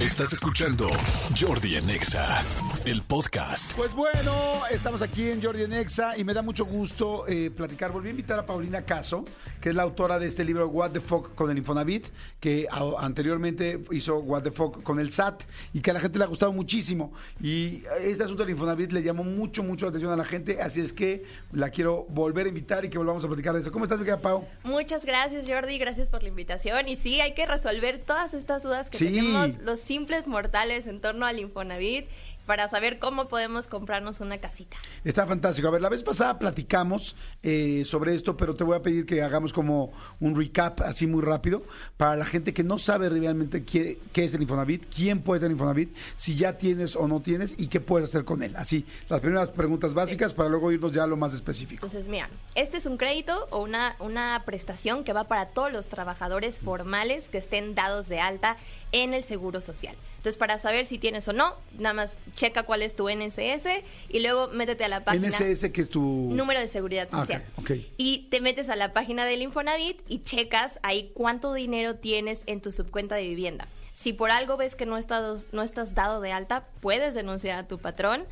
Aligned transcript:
Estás 0.00 0.32
escuchando 0.32 0.88
Jordi 1.38 1.76
en 1.76 1.90
Exa, 1.90 2.42
el 2.86 3.02
podcast. 3.02 3.74
Pues 3.74 3.92
bueno, 3.92 4.32
estamos 4.70 5.02
aquí 5.02 5.28
en 5.28 5.42
Jordi 5.42 5.62
en 5.64 5.74
Exa 5.74 6.16
y 6.16 6.24
me 6.24 6.32
da 6.32 6.40
mucho 6.40 6.64
gusto 6.64 7.26
eh, 7.28 7.50
platicar. 7.54 7.92
Volví 7.92 8.08
a 8.08 8.12
invitar 8.12 8.38
a 8.38 8.46
Paulina 8.46 8.82
Caso, 8.86 9.24
que 9.60 9.68
es 9.68 9.74
la 9.74 9.82
autora 9.82 10.18
de 10.18 10.26
este 10.26 10.42
libro 10.42 10.66
What 10.68 10.92
the 10.92 11.00
Fuck 11.00 11.34
con 11.34 11.50
el 11.50 11.58
Infonavit, 11.58 12.06
que 12.40 12.66
a- 12.70 13.04
anteriormente 13.04 13.78
hizo 13.90 14.18
What 14.20 14.42
the 14.44 14.50
Fuck 14.52 14.82
con 14.82 15.00
el 15.00 15.12
SAT 15.12 15.42
y 15.74 15.80
que 15.80 15.90
a 15.90 15.94
la 15.94 16.00
gente 16.00 16.16
le 16.18 16.24
ha 16.24 16.28
gustado 16.28 16.52
muchísimo. 16.52 17.12
Y 17.42 17.82
este 18.02 18.24
asunto 18.24 18.42
del 18.44 18.52
Infonavit 18.52 18.92
le 18.92 19.02
llamó 19.02 19.22
mucho, 19.22 19.62
mucho 19.62 19.84
la 19.84 19.90
atención 19.90 20.12
a 20.12 20.16
la 20.16 20.24
gente, 20.24 20.62
así 20.62 20.80
es 20.80 20.94
que 20.94 21.24
la 21.52 21.68
quiero 21.68 22.06
volver 22.08 22.46
a 22.46 22.48
invitar 22.48 22.86
y 22.86 22.88
que 22.88 22.96
volvamos 22.96 23.22
a 23.24 23.28
platicar 23.28 23.52
de 23.54 23.60
eso. 23.60 23.70
¿Cómo 23.70 23.84
estás, 23.84 23.98
mi 23.98 24.06
querida 24.06 24.22
Pau? 24.22 24.46
Muchas 24.64 25.04
gracias 25.04 25.44
Jordi, 25.46 25.76
gracias 25.78 26.08
por 26.08 26.22
la 26.22 26.30
invitación. 26.30 26.88
Y 26.88 26.96
sí, 26.96 27.20
hay 27.20 27.34
que 27.34 27.44
resolver 27.44 27.98
todas 27.98 28.32
estas 28.32 28.62
dudas 28.62 28.88
que 28.88 28.96
Sí. 28.96 29.04
tenemos 29.04 29.58
los 29.60 29.89
simples 29.90 30.28
mortales 30.28 30.86
en 30.86 31.00
torno 31.00 31.26
al 31.26 31.40
Infonavit 31.40 32.06
para 32.50 32.66
saber 32.66 32.98
cómo 32.98 33.28
podemos 33.28 33.68
comprarnos 33.68 34.18
una 34.18 34.38
casita. 34.38 34.76
Está 35.04 35.24
fantástico. 35.24 35.68
A 35.68 35.70
ver, 35.70 35.80
la 35.80 35.88
vez 35.88 36.02
pasada 36.02 36.36
platicamos 36.40 37.14
eh, 37.44 37.84
sobre 37.84 38.12
esto, 38.12 38.36
pero 38.36 38.56
te 38.56 38.64
voy 38.64 38.76
a 38.76 38.82
pedir 38.82 39.06
que 39.06 39.22
hagamos 39.22 39.52
como 39.52 39.92
un 40.18 40.34
recap 40.34 40.80
así 40.80 41.06
muy 41.06 41.22
rápido 41.22 41.62
para 41.96 42.16
la 42.16 42.26
gente 42.26 42.52
que 42.52 42.64
no 42.64 42.76
sabe 42.76 43.08
realmente 43.08 43.62
qué, 43.62 44.00
qué 44.12 44.24
es 44.24 44.34
el 44.34 44.42
Infonavit, 44.42 44.84
quién 44.92 45.22
puede 45.22 45.42
tener 45.42 45.52
Infonavit, 45.52 45.94
si 46.16 46.34
ya 46.34 46.58
tienes 46.58 46.96
o 46.96 47.06
no 47.06 47.20
tienes 47.20 47.54
y 47.56 47.68
qué 47.68 47.78
puedes 47.78 48.08
hacer 48.08 48.24
con 48.24 48.42
él. 48.42 48.56
Así, 48.56 48.84
las 49.08 49.20
primeras 49.20 49.50
preguntas 49.50 49.94
básicas 49.94 50.34
para 50.34 50.48
luego 50.48 50.72
irnos 50.72 50.90
ya 50.90 51.04
a 51.04 51.06
lo 51.06 51.16
más 51.16 51.32
específico. 51.32 51.86
Entonces, 51.86 52.08
mira, 52.08 52.30
este 52.56 52.78
es 52.78 52.86
un 52.86 52.96
crédito 52.96 53.46
o 53.50 53.62
una, 53.62 53.94
una 54.00 54.42
prestación 54.44 55.04
que 55.04 55.12
va 55.12 55.28
para 55.28 55.50
todos 55.50 55.70
los 55.70 55.86
trabajadores 55.86 56.58
formales 56.58 57.28
que 57.28 57.38
estén 57.38 57.76
dados 57.76 58.08
de 58.08 58.18
alta 58.18 58.56
en 58.90 59.14
el 59.14 59.22
Seguro 59.22 59.60
Social. 59.60 59.94
Entonces, 60.20 60.36
para 60.36 60.58
saber 60.58 60.84
si 60.84 60.98
tienes 60.98 61.26
o 61.28 61.32
no, 61.32 61.54
nada 61.78 61.94
más 61.94 62.18
checa 62.34 62.64
cuál 62.64 62.82
es 62.82 62.94
tu 62.94 63.08
NSS 63.08 63.66
y 64.10 64.20
luego 64.20 64.48
métete 64.48 64.84
a 64.84 64.88
la 64.88 65.02
página. 65.02 65.28
NSS, 65.28 65.70
que 65.70 65.80
es 65.80 65.88
tu... 65.88 66.02
Número 66.02 66.60
de 66.60 66.68
seguridad 66.68 67.08
Ah, 67.10 67.20
social. 67.20 67.42
ok. 67.56 67.70
Y 67.96 68.26
te 68.30 68.42
metes 68.42 68.68
a 68.68 68.76
la 68.76 68.92
página 68.92 69.24
del 69.24 69.40
Infonavit 69.40 69.98
y 70.08 70.18
checas 70.22 70.78
ahí 70.82 71.10
cuánto 71.14 71.54
dinero 71.54 71.96
tienes 71.96 72.42
en 72.44 72.60
tu 72.60 72.70
subcuenta 72.70 73.14
de 73.14 73.22
vivienda. 73.22 73.66
Si 73.94 74.12
por 74.12 74.30
algo 74.30 74.58
ves 74.58 74.74
que 74.76 74.84
no 74.84 74.98
estás, 74.98 75.46
no 75.52 75.62
estás 75.62 75.94
dado 75.94 76.20
de 76.20 76.32
alta, 76.32 76.66
puedes 76.80 77.14
denunciar 77.14 77.58
a 77.58 77.66
tu 77.66 77.78
patrón 77.78 78.24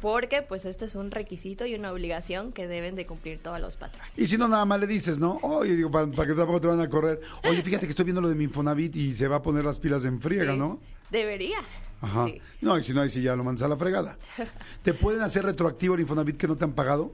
porque 0.00 0.42
pues 0.42 0.64
este 0.64 0.84
es 0.84 0.94
un 0.94 1.10
requisito 1.10 1.66
y 1.66 1.74
una 1.74 1.90
obligación 1.92 2.52
que 2.52 2.66
deben 2.66 2.94
de 2.94 3.06
cumplir 3.06 3.40
todos 3.40 3.60
los 3.60 3.76
patrones. 3.76 4.10
Y 4.16 4.26
si 4.26 4.36
no, 4.36 4.48
nada 4.48 4.64
más 4.64 4.80
le 4.80 4.86
dices, 4.86 5.18
¿no? 5.18 5.38
Oye, 5.42 5.74
digo, 5.74 5.90
para, 5.90 6.06
para 6.08 6.28
que 6.28 6.34
tampoco 6.34 6.60
te 6.60 6.66
van 6.66 6.80
a 6.80 6.88
correr. 6.88 7.20
Oye, 7.44 7.62
fíjate 7.64 7.86
que 7.86 7.90
estoy 7.90 8.04
viendo 8.04 8.20
lo 8.20 8.28
de 8.28 8.34
mi 8.34 8.44
Infonavit 8.44 8.94
y 8.96 9.16
se 9.16 9.28
va 9.28 9.36
a 9.36 9.42
poner 9.42 9.64
las 9.64 9.78
pilas 9.78 10.04
en 10.04 10.20
friega, 10.20 10.52
Sí, 10.52 10.58
¿no? 10.58 10.80
Debería. 11.10 11.58
Ajá. 12.00 12.26
Sí. 12.26 12.40
No, 12.60 12.78
y 12.78 12.82
si 12.82 12.92
no, 12.92 13.00
ahí 13.00 13.10
sí 13.10 13.22
ya 13.22 13.34
lo 13.36 13.44
mandas 13.44 13.62
a 13.62 13.68
la 13.68 13.76
fregada. 13.76 14.18
¿Te 14.82 14.92
pueden 14.92 15.22
hacer 15.22 15.44
retroactivo 15.44 15.94
el 15.94 16.02
Infonavit 16.02 16.36
que 16.36 16.46
no 16.46 16.56
te 16.56 16.64
han 16.64 16.72
pagado? 16.72 17.12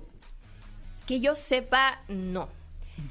Que 1.06 1.20
yo 1.20 1.34
sepa, 1.34 2.00
no. 2.08 2.48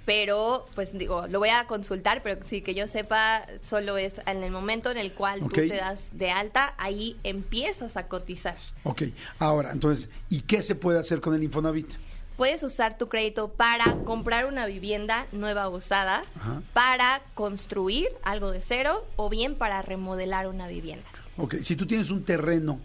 Pero, 0.06 0.68
pues 0.76 0.98
digo, 0.98 1.28
lo 1.28 1.40
voy 1.40 1.50
a 1.50 1.68
consultar, 1.68 2.24
pero 2.24 2.44
sí 2.44 2.62
que 2.62 2.74
yo 2.74 2.88
sepa, 2.88 3.46
solo 3.62 3.98
es 3.98 4.16
en 4.26 4.44
el 4.44 4.52
momento 4.52 4.90
en 4.90 4.98
el 4.98 5.14
cual 5.14 5.40
tú 5.42 5.50
te 5.50 5.68
das 5.68 6.10
de 6.14 6.32
alta, 6.32 6.74
ahí 6.78 7.18
empiezas 7.24 7.98
a 7.98 8.08
cotizar. 8.08 8.58
Ok, 8.84 9.04
ahora, 9.40 9.72
entonces, 9.72 10.10
¿y 10.30 10.42
qué 10.42 10.64
se 10.64 10.76
puede 10.76 11.00
hacer 11.00 11.22
con 11.22 11.36
el 11.36 11.44
Infonavit? 11.44 11.90
Puedes 12.38 12.64
usar 12.64 12.98
tu 12.98 13.08
crédito 13.08 13.50
para 13.50 13.94
comprar 14.04 14.46
una 14.48 14.66
vivienda 14.66 15.28
nueva 15.32 15.70
usada, 15.70 16.24
Ajá. 16.36 16.64
para 16.74 17.22
construir 17.36 18.08
algo 18.24 18.52
de 18.52 18.62
cero 18.62 19.06
o 19.16 19.30
bien 19.30 19.56
para 19.56 19.82
remodelar 19.82 20.48
una 20.48 20.68
vivienda. 20.68 21.06
Ok, 21.38 21.58
si 21.62 21.76
tú 21.76 21.86
tienes 21.86 22.10
un 22.10 22.24
terreno 22.24 22.80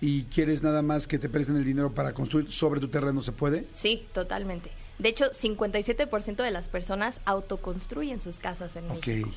y 0.00 0.24
quieres 0.24 0.62
nada 0.62 0.82
más 0.82 1.06
que 1.06 1.18
te 1.18 1.28
presten 1.28 1.56
el 1.56 1.64
dinero 1.64 1.92
para 1.92 2.12
construir 2.14 2.52
sobre 2.52 2.78
tu 2.80 2.88
terreno, 2.88 3.22
¿se 3.22 3.32
puede? 3.32 3.66
Sí, 3.74 4.06
totalmente. 4.12 4.70
De 5.00 5.08
hecho, 5.08 5.24
57% 5.30 6.36
de 6.42 6.50
las 6.50 6.68
personas 6.68 7.20
autoconstruyen 7.24 8.20
sus 8.20 8.38
casas 8.38 8.76
en 8.76 8.84
Ok. 8.90 9.06
México. 9.06 9.30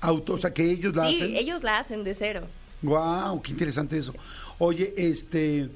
Auto, 0.00 0.34
o 0.34 0.38
sea, 0.38 0.54
que 0.54 0.70
ellos 0.70 0.94
la 0.94 1.06
sí, 1.08 1.16
hacen. 1.16 1.36
ellos 1.36 1.62
la 1.64 1.78
hacen 1.80 2.04
de 2.04 2.14
cero. 2.14 2.42
Wow, 2.82 3.42
qué 3.42 3.50
interesante 3.50 3.98
eso. 3.98 4.14
Oye, 4.58 4.94
este, 4.96 5.68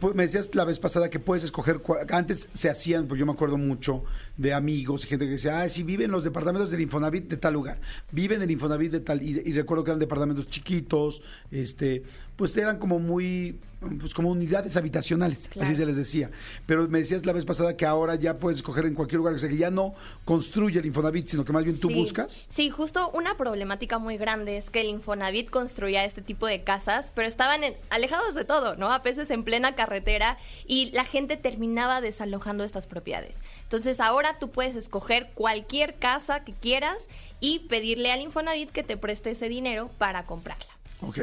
pues, 0.00 0.14
me 0.14 0.24
decías 0.24 0.54
la 0.54 0.64
vez 0.64 0.78
pasada 0.78 1.08
que 1.10 1.18
puedes 1.18 1.42
escoger, 1.44 1.80
antes 2.10 2.48
se 2.52 2.68
hacían, 2.70 3.06
pues 3.06 3.18
yo 3.18 3.26
me 3.26 3.32
acuerdo 3.32 3.56
mucho 3.56 4.04
de 4.36 4.52
amigos 4.52 5.04
y 5.04 5.08
gente 5.08 5.24
que 5.26 5.32
decía, 5.32 5.60
ah, 5.60 5.68
sí, 5.68 5.82
viven 5.82 6.10
los 6.10 6.24
departamentos 6.24 6.70
del 6.70 6.80
Infonavit 6.82 7.28
de 7.28 7.36
tal 7.36 7.54
lugar, 7.54 7.80
viven 8.12 8.42
el 8.42 8.50
Infonavit 8.50 8.92
de 8.92 9.00
tal, 9.00 9.22
y, 9.22 9.40
y 9.44 9.52
recuerdo 9.52 9.84
que 9.84 9.90
eran 9.90 9.98
departamentos 10.00 10.48
chiquitos, 10.50 11.22
este, 11.50 12.02
pues 12.36 12.54
eran 12.58 12.78
como 12.78 12.98
muy, 12.98 13.58
pues 13.98 14.12
como 14.12 14.30
unidades 14.30 14.76
habitacionales, 14.76 15.48
Claro. 15.48 15.66
así 15.66 15.74
se 15.76 15.86
les 15.86 15.96
decía. 15.96 16.30
Pero 16.66 16.86
me 16.88 16.98
decías 16.98 17.24
la 17.24 17.32
vez 17.32 17.46
pasada 17.46 17.76
que 17.78 17.86
ahora 17.86 18.14
ya 18.16 18.34
puedes 18.34 18.58
escoger 18.58 18.84
en 18.84 18.94
cualquier 18.94 19.18
lugar, 19.18 19.32
o 19.32 19.38
sea, 19.38 19.48
que 19.48 19.56
ya 19.56 19.70
no 19.70 19.94
construye 20.26 20.78
el 20.80 20.84
Infonavit, 20.86 21.28
sino 21.28 21.46
que 21.46 21.52
más 21.54 21.64
bien 21.64 21.80
tú 21.80 21.88
Sí. 21.88 21.94
buscas. 21.94 22.46
Sí, 22.50 22.68
justo 22.68 23.10
una 23.14 23.38
problemática 23.38 23.98
muy 23.98 24.18
grande 24.18 24.58
es 24.58 24.68
que 24.68 24.82
el 24.82 24.88
Infonavit 24.88 25.48
construía 25.48 26.04
este 26.04 26.20
tipo 26.20 26.46
de 26.46 26.62
casas, 26.62 27.10
pero 27.14 27.26
estaban 27.26 27.64
en- 27.64 27.74
alejados 27.88 28.34
de 28.34 28.44
todo, 28.44 28.76
¿no? 28.76 28.92
A 28.92 28.98
veces 28.98 29.30
en 29.30 29.42
plena 29.42 29.74
carretera 29.86 30.36
y 30.66 30.90
la 30.92 31.04
gente 31.04 31.36
terminaba 31.36 32.00
desalojando 32.00 32.64
estas 32.64 32.86
propiedades. 32.86 33.40
Entonces 33.62 34.00
ahora 34.00 34.38
tú 34.38 34.50
puedes 34.50 34.74
escoger 34.74 35.30
cualquier 35.34 35.94
casa 35.94 36.44
que 36.44 36.52
quieras 36.52 37.08
y 37.40 37.60
pedirle 37.68 38.12
al 38.12 38.20
Infonavit 38.20 38.70
que 38.70 38.82
te 38.82 38.96
preste 38.96 39.30
ese 39.30 39.48
dinero 39.48 39.90
para 39.98 40.24
comprarla. 40.24 40.72
Ok. 41.00 41.20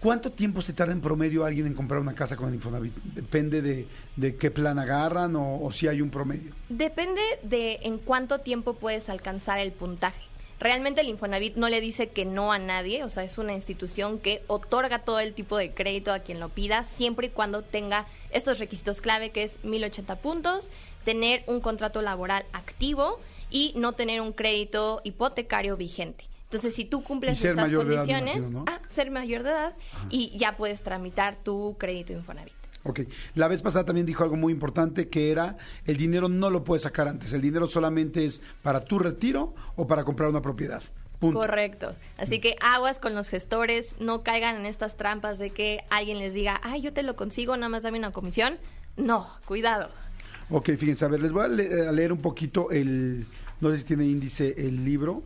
¿Cuánto 0.00 0.32
tiempo 0.32 0.62
se 0.62 0.72
tarda 0.72 0.92
en 0.92 1.00
promedio 1.00 1.44
alguien 1.44 1.66
en 1.66 1.74
comprar 1.74 2.00
una 2.00 2.14
casa 2.14 2.34
con 2.36 2.48
el 2.48 2.56
Infonavit? 2.56 2.94
Depende 3.04 3.62
de, 3.62 3.86
de 4.16 4.34
qué 4.36 4.50
plan 4.50 4.78
agarran 4.80 5.36
o, 5.36 5.62
o 5.62 5.70
si 5.70 5.86
hay 5.86 6.00
un 6.00 6.10
promedio. 6.10 6.52
Depende 6.68 7.20
de 7.44 7.78
en 7.82 7.98
cuánto 7.98 8.40
tiempo 8.40 8.74
puedes 8.74 9.08
alcanzar 9.08 9.60
el 9.60 9.70
puntaje. 9.70 10.31
Realmente 10.62 11.00
el 11.00 11.08
Infonavit 11.08 11.56
no 11.56 11.68
le 11.68 11.80
dice 11.80 12.10
que 12.10 12.24
no 12.24 12.52
a 12.52 12.58
nadie, 12.60 13.02
o 13.02 13.10
sea, 13.10 13.24
es 13.24 13.36
una 13.36 13.52
institución 13.52 14.20
que 14.20 14.44
otorga 14.46 15.00
todo 15.00 15.18
el 15.18 15.34
tipo 15.34 15.56
de 15.56 15.72
crédito 15.72 16.12
a 16.12 16.20
quien 16.20 16.38
lo 16.38 16.50
pida, 16.50 16.84
siempre 16.84 17.26
y 17.26 17.30
cuando 17.30 17.62
tenga 17.62 18.06
estos 18.30 18.60
requisitos 18.60 19.00
clave, 19.00 19.30
que 19.30 19.42
es 19.42 19.58
1080 19.64 20.14
puntos, 20.20 20.70
tener 21.04 21.42
un 21.48 21.60
contrato 21.60 22.00
laboral 22.00 22.44
activo 22.52 23.18
y 23.50 23.72
no 23.74 23.94
tener 23.94 24.20
un 24.20 24.32
crédito 24.32 25.00
hipotecario 25.02 25.76
vigente. 25.76 26.26
Entonces, 26.44 26.76
si 26.76 26.84
tú 26.84 27.02
cumples 27.02 27.42
estas 27.42 27.68
edad, 27.68 27.78
condiciones, 27.78 28.36
imagino, 28.36 28.60
¿no? 28.60 28.64
ah, 28.68 28.78
ser 28.86 29.10
mayor 29.10 29.42
de 29.42 29.50
edad 29.50 29.72
y 30.10 30.38
ya 30.38 30.56
puedes 30.56 30.82
tramitar 30.84 31.34
tu 31.34 31.74
crédito 31.76 32.12
Infonavit. 32.12 32.61
Ok. 32.84 33.00
La 33.36 33.46
vez 33.48 33.62
pasada 33.62 33.84
también 33.84 34.06
dijo 34.06 34.24
algo 34.24 34.36
muy 34.36 34.52
importante 34.52 35.08
que 35.08 35.30
era 35.30 35.56
el 35.86 35.96
dinero 35.96 36.28
no 36.28 36.50
lo 36.50 36.64
puedes 36.64 36.82
sacar 36.82 37.06
antes. 37.08 37.32
El 37.32 37.40
dinero 37.40 37.68
solamente 37.68 38.24
es 38.24 38.42
para 38.62 38.84
tu 38.84 38.98
retiro 38.98 39.54
o 39.76 39.86
para 39.86 40.04
comprar 40.04 40.28
una 40.30 40.42
propiedad. 40.42 40.82
Punto. 41.20 41.38
Correcto. 41.38 41.94
Así 42.18 42.40
que 42.40 42.56
aguas 42.60 42.98
con 42.98 43.14
los 43.14 43.28
gestores, 43.28 43.94
no 44.00 44.24
caigan 44.24 44.56
en 44.56 44.66
estas 44.66 44.96
trampas 44.96 45.38
de 45.38 45.50
que 45.50 45.84
alguien 45.88 46.18
les 46.18 46.34
diga, 46.34 46.60
ay, 46.64 46.80
yo 46.82 46.92
te 46.92 47.04
lo 47.04 47.14
consigo, 47.14 47.56
nada 47.56 47.68
más 47.68 47.84
dame 47.84 47.98
una 47.98 48.10
comisión. 48.10 48.58
No, 48.96 49.28
cuidado. 49.46 49.88
Ok, 50.50 50.70
fíjense, 50.76 51.04
a 51.04 51.08
ver, 51.08 51.22
les 51.22 51.30
voy 51.30 51.44
a, 51.44 51.48
le- 51.48 51.86
a 51.88 51.92
leer 51.92 52.12
un 52.12 52.20
poquito 52.20 52.72
el, 52.72 53.24
no 53.60 53.70
sé 53.70 53.78
si 53.78 53.84
tiene 53.84 54.04
índice 54.04 54.54
el 54.58 54.84
libro. 54.84 55.22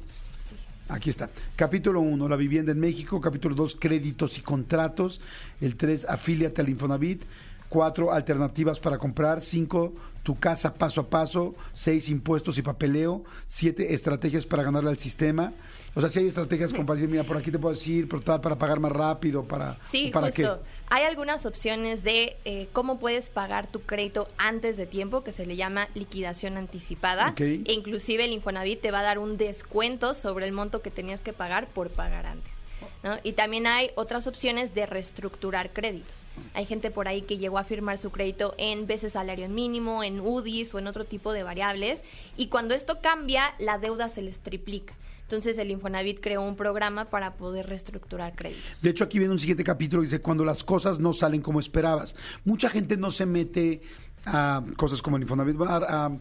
Aquí 0.89 1.11
está. 1.11 1.29
Capítulo 1.57 2.01
1, 2.01 2.29
la 2.29 2.37
vivienda 2.37 2.71
en 2.73 2.79
México. 2.79 3.21
Capítulo 3.21 3.57
2, 3.57 3.77
créditos 3.77 4.39
y 4.39 4.41
contratos. 4.41 5.21
El 5.61 5.77
3, 5.77 6.07
afíliate 6.09 6.61
al 6.61 6.69
Infonavit. 6.69 7.25
4, 7.69 8.13
alternativas 8.13 8.79
para 8.79 8.97
comprar. 8.97 9.43
5, 9.43 9.93
tu 10.27 10.37
casa 10.37 10.75
paso 10.75 11.01
a 11.01 11.09
paso. 11.09 11.55
6, 11.75 12.09
impuestos 12.09 12.59
y 12.59 12.63
papeleo. 12.63 13.23
7, 13.47 13.95
estrategias 13.95 14.45
para 14.45 14.65
ganarle 14.65 14.91
al 14.91 14.99
sistema. 14.99 15.53
O 15.95 16.01
sea, 16.01 16.09
si 16.09 16.19
hay 16.19 16.27
estrategias 16.27 16.73
como 16.73 16.85
para 16.85 16.97
decir, 16.97 17.09
mira, 17.09 17.23
por 17.23 17.37
aquí 17.37 17.53
te 17.53 17.61
puedo 17.61 17.73
decir, 17.73 18.09
por 18.09 18.25
tal, 18.25 18.41
para 18.41 18.57
pagar 18.57 18.81
más 18.81 18.91
rápido, 18.91 19.45
para, 19.45 19.77
Sí, 19.85 20.11
para 20.13 20.27
justo. 20.27 20.61
Hay 20.89 21.05
algunas 21.05 21.47
opciones 21.47 22.03
de 22.03 22.37
eh, 22.45 22.67
cómo 22.73 22.99
puedes 22.99 23.31
pagar 23.31 23.69
tu 23.69 23.83
crédito 23.83 24.27
antes 24.37 24.77
de 24.77 24.87
tiempo, 24.87 25.23
que 25.23 25.31
se 25.31 25.47
le 25.47 25.55
llama 25.55 25.89
liquidación 25.95 26.57
anticipada. 26.57 27.33
E 27.39 27.73
inclusive 27.73 28.25
el 28.25 28.33
Infonavit 28.33 28.81
te 28.81 28.91
va 28.91 28.99
a 28.99 29.05
dar 29.05 29.21
un 29.21 29.37
descuento 29.37 30.13
sobre 30.13 30.45
el 30.47 30.53
monto 30.53 30.83
que 30.83 30.91
tenías 30.91 31.23
que 31.23 31.33
pagar 31.35 31.69
por 31.69 31.91
pagar 31.91 32.27
antes. 32.27 32.56
Y 33.23 33.33
también 33.33 33.67
hay 33.67 33.91
otras 33.95 34.27
opciones 34.27 34.75
de 34.75 34.87
reestructurar 34.87 35.73
créditos. 35.73 36.15
Hay 36.55 36.67
gente 36.67 36.91
por 36.91 37.09
ahí 37.09 37.23
que 37.23 37.39
llegó 37.39 37.59
a 37.59 37.65
firmar 37.65 37.99
su 37.99 38.11
crédito 38.11 38.55
en 38.59 38.87
veces 38.87 39.13
salario 39.13 39.49
mínimo, 39.49 40.03
en 40.03 40.21
UDIs 40.21 40.75
o 40.75 40.79
en 40.79 40.87
otro 40.87 41.05
tipo 41.05 41.33
de 41.33 41.43
variables. 41.43 42.03
Y 42.37 42.49
cuando 42.49 42.75
esto 42.75 43.01
cambia, 43.01 43.55
la 43.59 43.79
deuda 43.79 44.09
se 44.09 44.23
les 44.23 44.41
triplica. 44.41 44.95
Entonces 45.23 45.59
el 45.59 45.73
Infonavit 45.73 46.21
creó 46.21 46.43
un 46.43 46.55
programa 46.55 47.05
para 47.05 47.35
poder 47.35 47.67
reestructurar 47.67 48.37
créditos. 48.37 48.81
De 48.81 48.91
hecho, 48.91 49.03
aquí 49.03 49.19
viene 49.19 49.33
un 49.33 49.41
siguiente 49.41 49.65
capítulo 49.65 50.03
que 50.03 50.07
dice 50.07 50.21
cuando 50.21 50.45
las 50.45 50.63
cosas 50.63 51.01
no 51.01 51.13
salen 51.13 51.43
como 51.43 51.59
esperabas. 51.59 52.15
Mucha 52.45 52.71
gente 52.71 52.97
no 52.97 53.11
se 53.11 53.27
mete 53.27 53.83
a 54.25 54.63
cosas 54.77 55.03
como 55.03 55.17
el 55.17 55.23
Infonavit, 55.23 55.61
a, 55.63 56.07
a 56.07 56.19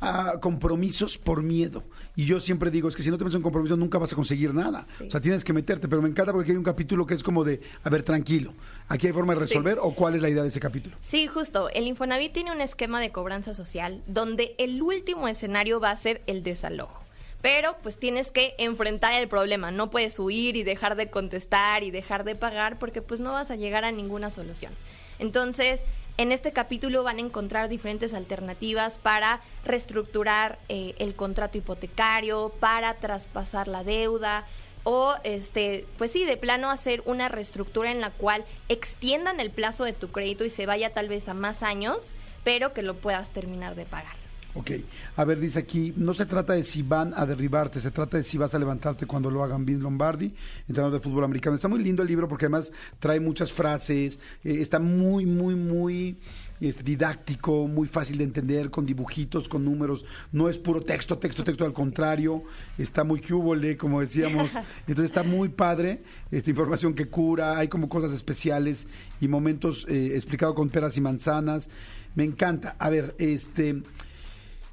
a 0.00 0.38
compromisos 0.40 1.18
por 1.18 1.42
miedo. 1.42 1.84
Y 2.14 2.26
yo 2.26 2.40
siempre 2.40 2.70
digo, 2.70 2.88
es 2.88 2.96
que 2.96 3.02
si 3.02 3.10
no 3.10 3.18
te 3.18 3.24
metes 3.24 3.36
en 3.36 3.42
compromiso 3.42 3.76
nunca 3.76 3.98
vas 3.98 4.12
a 4.12 4.16
conseguir 4.16 4.54
nada. 4.54 4.86
Sí. 4.98 5.04
O 5.06 5.10
sea, 5.10 5.20
tienes 5.20 5.44
que 5.44 5.52
meterte, 5.52 5.88
pero 5.88 6.02
me 6.02 6.08
encanta 6.08 6.32
porque 6.32 6.44
aquí 6.44 6.52
hay 6.52 6.58
un 6.58 6.64
capítulo 6.64 7.06
que 7.06 7.14
es 7.14 7.22
como 7.22 7.44
de, 7.44 7.60
a 7.82 7.90
ver, 7.90 8.02
tranquilo, 8.02 8.52
¿aquí 8.88 9.06
hay 9.06 9.12
forma 9.12 9.34
de 9.34 9.40
resolver 9.40 9.78
o 9.80 9.92
cuál 9.92 10.14
es 10.14 10.22
la 10.22 10.28
idea 10.28 10.42
de 10.42 10.48
ese 10.48 10.60
capítulo? 10.60 10.96
Sí, 11.00 11.26
justo. 11.26 11.68
El 11.70 11.86
Infonavit 11.86 12.32
tiene 12.32 12.52
un 12.52 12.60
esquema 12.60 13.00
de 13.00 13.10
cobranza 13.10 13.54
social 13.54 14.02
donde 14.06 14.54
el 14.58 14.80
último 14.82 15.28
escenario 15.28 15.80
va 15.80 15.90
a 15.90 15.96
ser 15.96 16.22
el 16.26 16.42
desalojo. 16.42 17.05
Pero 17.42 17.76
pues 17.82 17.96
tienes 17.98 18.30
que 18.30 18.54
enfrentar 18.58 19.12
el 19.12 19.28
problema, 19.28 19.70
no 19.70 19.90
puedes 19.90 20.18
huir 20.18 20.56
y 20.56 20.62
dejar 20.62 20.96
de 20.96 21.10
contestar 21.10 21.84
y 21.84 21.90
dejar 21.90 22.24
de 22.24 22.34
pagar 22.34 22.78
porque 22.78 23.02
pues 23.02 23.20
no 23.20 23.32
vas 23.32 23.50
a 23.50 23.56
llegar 23.56 23.84
a 23.84 23.92
ninguna 23.92 24.30
solución. 24.30 24.72
Entonces, 25.18 25.84
en 26.18 26.32
este 26.32 26.52
capítulo 26.52 27.02
van 27.02 27.18
a 27.18 27.20
encontrar 27.20 27.68
diferentes 27.68 28.14
alternativas 28.14 28.98
para 28.98 29.40
reestructurar 29.64 30.58
eh, 30.68 30.94
el 30.98 31.14
contrato 31.14 31.58
hipotecario, 31.58 32.52
para 32.58 32.94
traspasar 32.94 33.68
la 33.68 33.84
deuda, 33.84 34.46
o 34.88 35.14
este, 35.24 35.84
pues 35.98 36.12
sí, 36.12 36.24
de 36.24 36.36
plano 36.36 36.70
hacer 36.70 37.02
una 37.06 37.28
reestructura 37.28 37.90
en 37.90 38.00
la 38.00 38.10
cual 38.10 38.44
extiendan 38.68 39.40
el 39.40 39.50
plazo 39.50 39.84
de 39.84 39.92
tu 39.92 40.12
crédito 40.12 40.44
y 40.44 40.50
se 40.50 40.64
vaya 40.64 40.94
tal 40.94 41.08
vez 41.08 41.28
a 41.28 41.34
más 41.34 41.62
años, 41.62 42.12
pero 42.44 42.72
que 42.72 42.82
lo 42.82 42.94
puedas 42.94 43.30
terminar 43.30 43.74
de 43.74 43.84
pagar. 43.84 44.25
Ok, 44.58 44.70
a 45.16 45.24
ver, 45.26 45.38
dice 45.38 45.58
aquí, 45.58 45.92
no 45.96 46.14
se 46.14 46.24
trata 46.24 46.54
de 46.54 46.64
si 46.64 46.82
van 46.82 47.12
a 47.14 47.26
derribarte, 47.26 47.78
se 47.78 47.90
trata 47.90 48.16
de 48.16 48.24
si 48.24 48.38
vas 48.38 48.54
a 48.54 48.58
levantarte 48.58 49.04
cuando 49.04 49.30
lo 49.30 49.44
hagan 49.44 49.66
bien 49.66 49.82
Lombardi, 49.82 50.32
entrenador 50.66 50.94
de 50.94 51.00
fútbol 51.00 51.24
americano. 51.24 51.56
Está 51.56 51.68
muy 51.68 51.82
lindo 51.82 52.02
el 52.02 52.08
libro 52.08 52.26
porque 52.26 52.46
además 52.46 52.72
trae 52.98 53.20
muchas 53.20 53.52
frases, 53.52 54.18
eh, 54.44 54.56
está 54.60 54.78
muy, 54.78 55.26
muy, 55.26 55.54
muy 55.54 56.16
este, 56.58 56.82
didáctico, 56.82 57.68
muy 57.68 57.86
fácil 57.86 58.16
de 58.16 58.24
entender, 58.24 58.70
con 58.70 58.86
dibujitos, 58.86 59.46
con 59.46 59.62
números, 59.62 60.06
no 60.32 60.48
es 60.48 60.56
puro 60.56 60.80
texto, 60.80 61.18
texto, 61.18 61.44
texto, 61.44 61.66
al 61.66 61.74
contrario, 61.74 62.42
está 62.78 63.04
muy 63.04 63.20
cúbole, 63.20 63.76
como 63.76 64.00
decíamos, 64.00 64.54
entonces 64.86 65.04
está 65.04 65.22
muy 65.22 65.50
padre, 65.50 66.00
esta 66.30 66.48
información 66.48 66.94
que 66.94 67.08
cura, 67.08 67.58
hay 67.58 67.68
como 67.68 67.90
cosas 67.90 68.12
especiales 68.14 68.86
y 69.20 69.28
momentos 69.28 69.86
eh, 69.86 70.12
explicado 70.14 70.54
con 70.54 70.70
peras 70.70 70.96
y 70.96 71.02
manzanas, 71.02 71.68
me 72.14 72.24
encanta. 72.24 72.74
A 72.78 72.88
ver, 72.88 73.14
este... 73.18 73.82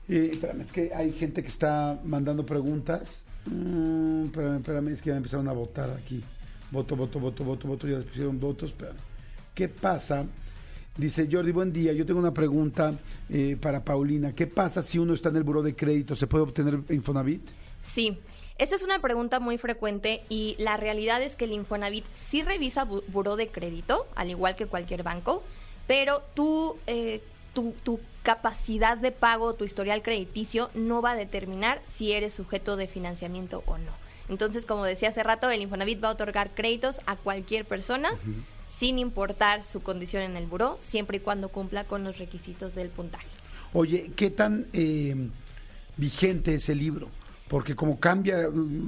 Eh, 0.10 0.30
espérame, 0.34 0.62
es 0.62 0.72
que 0.72 0.94
hay 0.94 1.12
gente 1.14 1.42
que 1.42 1.48
está 1.50 2.00
mandando 2.04 2.46
preguntas. 2.46 3.26
Mm, 3.46 4.26
espérame, 4.26 4.58
espérame, 4.58 4.88
es 4.90 5.02
que 5.02 5.10
ya 5.12 5.18
empezaron 5.18 5.48
a 5.48 5.54
votar 5.54 5.90
aquí. 5.92 6.22
Voto, 6.72 6.96
voto, 6.96 7.20
voto, 7.20 7.44
voto, 7.44 7.68
voto, 7.68 7.88
ya 7.88 7.98
les 7.98 8.06
pusieron 8.06 8.40
votos. 8.40 8.72
Espérame. 8.72 8.98
¿Qué 9.54 9.68
pasa? 9.70 10.26
Dice 10.98 11.28
Jordi, 11.32 11.52
buen 11.52 11.72
día. 11.74 11.94
Yo 11.94 12.06
tengo 12.06 12.20
una 12.20 12.34
pregunta 12.34 12.94
eh, 13.30 13.58
para 13.60 13.84
Paulina. 13.84 14.34
¿Qué 14.34 14.46
pasa 14.48 14.84
si 14.84 15.00
uno 15.00 15.14
está 15.14 15.30
en 15.30 15.38
el 15.38 15.44
buró 15.44 15.62
de 15.64 15.76
crédito? 15.76 16.16
¿Se 16.16 16.28
puede 16.28 16.44
obtener 16.44 16.80
Infonavit? 16.90 17.42
Sí, 17.82 18.18
esta 18.58 18.76
es 18.76 18.84
una 18.84 19.00
pregunta 19.00 19.40
muy 19.40 19.58
frecuente 19.58 20.24
y 20.30 20.56
la 20.60 20.78
realidad 20.78 21.22
es 21.22 21.36
que 21.36 21.46
el 21.46 21.54
Infonavit 21.54 22.06
sí 22.12 22.44
revisa 22.44 22.86
bu- 22.88 23.04
buró 23.08 23.36
de 23.36 23.48
crédito, 23.48 24.06
al 24.16 24.30
igual 24.30 24.56
que 24.56 24.68
cualquier 24.68 25.04
banco, 25.04 25.44
pero 25.88 26.22
tú, 26.36 26.76
eh, 26.88 27.22
tu, 27.54 27.74
tu 27.84 28.00
capacidad 28.24 28.98
de 28.98 29.12
pago, 29.12 29.54
tu 29.54 29.66
historial 29.66 30.02
crediticio, 30.02 30.70
no 30.74 31.02
va 31.02 31.12
a 31.12 31.16
determinar 31.16 31.80
si 31.84 32.14
eres 32.14 32.34
sujeto 32.34 32.76
de 32.78 32.88
financiamiento 32.88 33.64
o 33.68 33.78
no. 33.78 33.92
Entonces, 34.30 34.66
como 34.66 34.86
decía 34.86 35.10
hace 35.10 35.22
rato, 35.22 35.50
el 35.50 35.62
Infonavit 35.62 36.04
va 36.04 36.08
a 36.08 36.14
otorgar 36.14 36.52
créditos 36.56 37.02
a 37.06 37.18
cualquier 37.18 37.66
persona 37.66 38.12
sin 38.70 38.98
importar 38.98 39.62
su 39.62 39.84
condición 39.84 40.24
en 40.24 40.38
el 40.38 40.48
buró, 40.48 40.78
siempre 40.80 41.18
y 41.18 41.20
cuando 41.20 41.50
cumpla 41.50 41.84
con 41.84 42.04
los 42.04 42.18
requisitos 42.18 42.74
del 42.74 42.90
puntaje. 42.90 43.28
Oye, 43.74 44.12
¿qué 44.16 44.30
tan 44.30 44.68
eh, 44.74 45.16
vigente 45.98 46.56
es 46.56 46.70
el 46.70 46.80
libro? 46.80 47.10
Porque 47.48 47.76
como 47.76 48.00
cambia, 48.00 48.46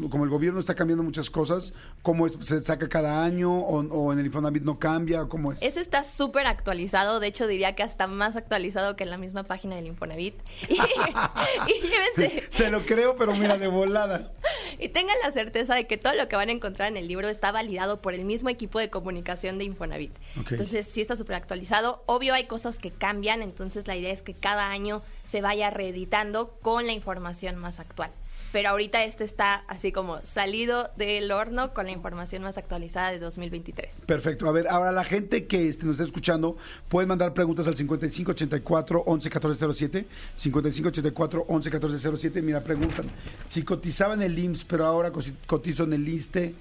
como 0.09 0.23
el 0.23 0.29
gobierno 0.29 0.59
está 0.59 0.73
cambiando 0.75 1.03
muchas 1.03 1.29
cosas, 1.29 1.73
¿cómo 2.01 2.25
es? 2.25 2.37
¿Se 2.41 2.59
saca 2.61 2.87
cada 2.89 3.23
año 3.23 3.53
o, 3.53 3.79
o 3.81 4.13
en 4.13 4.19
el 4.19 4.25
Infonavit 4.25 4.63
no 4.63 4.79
cambia? 4.79 5.25
¿Cómo 5.25 5.51
es? 5.51 5.61
Ese 5.61 5.81
está 5.81 6.03
súper 6.03 6.47
actualizado, 6.47 7.19
de 7.19 7.27
hecho 7.27 7.47
diría 7.47 7.75
que 7.75 7.83
hasta 7.83 8.07
más 8.07 8.35
actualizado 8.35 8.95
que 8.95 9.03
en 9.03 9.09
la 9.11 9.17
misma 9.17 9.43
página 9.43 9.75
del 9.75 9.87
Infonavit. 9.87 10.35
Y, 10.69 10.73
y 10.73 11.81
llévense, 11.87 12.43
Te 12.57 12.69
lo 12.71 12.85
creo, 12.85 13.17
pero 13.17 13.35
mira, 13.35 13.57
de 13.57 13.67
volada. 13.67 14.31
y 14.79 14.89
tengan 14.89 15.15
la 15.23 15.31
certeza 15.31 15.75
de 15.75 15.85
que 15.87 15.97
todo 15.97 16.13
lo 16.15 16.27
que 16.27 16.35
van 16.35 16.49
a 16.49 16.51
encontrar 16.53 16.87
en 16.89 16.97
el 16.97 17.07
libro 17.07 17.27
está 17.27 17.51
validado 17.51 18.01
por 18.01 18.13
el 18.13 18.25
mismo 18.25 18.49
equipo 18.49 18.79
de 18.79 18.89
comunicación 18.89 19.57
de 19.57 19.65
Infonavit. 19.65 20.13
Entonces 20.49 20.87
sí 20.87 21.01
está 21.01 21.15
súper 21.15 21.35
actualizado. 21.35 22.03
Obvio 22.05 22.33
hay 22.33 22.45
cosas 22.45 22.79
que 22.79 22.91
cambian, 22.91 23.41
entonces 23.41 23.87
la 23.87 23.95
idea 23.95 24.11
es 24.11 24.21
que 24.21 24.33
cada 24.33 24.69
año 24.69 25.01
se 25.27 25.41
vaya 25.41 25.69
reeditando 25.69 26.49
con 26.61 26.85
la 26.85 26.93
información 26.93 27.57
más 27.57 27.79
actual. 27.79 28.11
Pero 28.55 28.69
ahorita 28.69 29.03
este 29.03 29.25
está 29.25 29.65
así 29.67 29.91
como 29.91 30.21
salido 30.23 30.89
del 30.95 31.29
horno 31.33 31.73
con 31.73 31.87
la 31.87 31.91
información 31.91 32.41
más 32.41 32.57
actualizada 32.57 33.11
de 33.11 33.19
2023. 33.19 34.03
Perfecto. 34.05 34.47
A 34.47 34.53
ver, 34.53 34.69
ahora 34.69 34.93
la 34.93 35.03
gente 35.03 35.45
que 35.45 35.67
este, 35.67 35.85
nos 35.85 35.95
está 35.95 36.05
escuchando 36.05 36.55
puede 36.87 37.05
mandar 37.05 37.33
preguntas 37.33 37.67
al 37.67 37.75
5584 37.75 39.03
111407. 39.05 40.05
5584 40.35 41.45
111407. 41.49 42.41
Mira, 42.41 42.61
preguntan. 42.61 43.07
Si 43.49 43.61
cotizaba 43.63 44.13
en 44.13 44.21
el 44.21 44.39
IMSS, 44.39 44.63
pero 44.63 44.85
ahora 44.85 45.11
cotizo 45.47 45.83
en 45.83 45.91
el 45.91 46.07
ISTE. 46.07 46.55